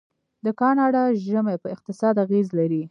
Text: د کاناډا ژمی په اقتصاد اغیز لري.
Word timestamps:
د 0.45 0.47
کاناډا 0.59 1.03
ژمی 1.27 1.55
په 1.63 1.67
اقتصاد 1.75 2.15
اغیز 2.25 2.47
لري. 2.59 2.79